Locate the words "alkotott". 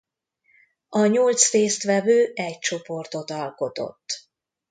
3.31-4.27